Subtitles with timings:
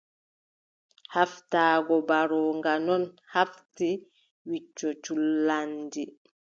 [1.13, 3.89] Haaftaago mbarooga non yaaɓti
[4.49, 6.03] wicco culanndi.